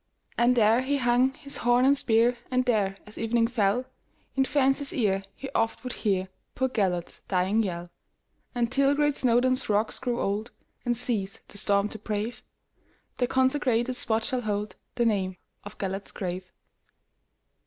And 0.35 0.55
there 0.55 0.81
he 0.81 0.97
hung 0.97 1.33
his 1.35 1.57
horn 1.57 1.85
and 1.85 1.95
spear, 1.95 2.35
And 2.49 2.65
there, 2.65 2.97
as 3.05 3.19
evening 3.19 3.45
fell, 3.45 3.85
In 4.35 4.45
fancy's 4.45 4.91
ear 4.91 5.23
he 5.35 5.47
oft 5.53 5.83
would 5.83 5.93
hearPoor 5.93 6.69
Gêlert's 6.69 7.19
dying 7.27 7.61
yell. 7.61 7.87
And, 8.55 8.71
till 8.71 8.95
great 8.95 9.15
Snowdon's 9.15 9.69
rocks 9.69 9.99
grow 9.99 10.19
old, 10.19 10.49
And 10.85 10.97
cease 10.97 11.41
the 11.49 11.59
storm 11.59 11.87
to 11.89 11.99
brave, 11.99 12.41
The 13.17 13.27
consecrated 13.27 13.93
spot 13.93 14.23
shall 14.23 14.41
holdThe 14.41 15.05
name 15.05 15.37
of 15.63 15.77
"Gêlert's 15.77 16.11
Grave." 16.11 16.51